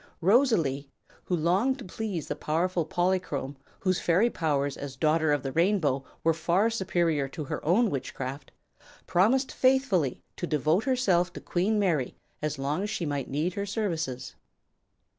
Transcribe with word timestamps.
Rosalie, 0.19 0.89
who 1.25 1.35
longed 1.35 1.77
to 1.77 1.85
please 1.85 2.27
the 2.27 2.35
powerful 2.35 2.85
Polychrome, 2.87 3.55
whose 3.81 3.99
fairy 3.99 4.31
powers 4.31 4.75
as 4.75 4.95
Daughter 4.95 5.31
of 5.31 5.43
the 5.43 5.51
Rainbow 5.51 6.03
were 6.23 6.33
far 6.33 6.71
superior 6.71 7.27
to 7.27 7.43
her 7.43 7.63
own 7.63 7.91
witchcraft, 7.91 8.51
promised 9.05 9.51
faithfully 9.51 10.23
to 10.37 10.47
devote 10.47 10.85
herself 10.85 11.31
to 11.33 11.39
Queen 11.39 11.77
Mayre 11.77 12.13
as 12.41 12.57
long 12.57 12.81
as 12.81 12.89
she 12.89 13.05
might 13.05 13.29
need 13.29 13.53
her 13.53 13.67
services. 13.67 14.33